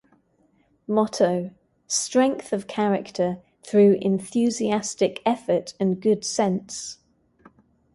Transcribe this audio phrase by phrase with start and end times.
[0.87, 1.51] Motto:
[1.85, 6.97] "Strength of Character Through Enthusiastic Effort and Good Sense".